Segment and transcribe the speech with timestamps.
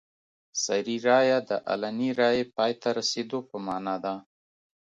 [0.63, 4.15] سري رایه د علني رایې پای ته رسېدو په معنا وه.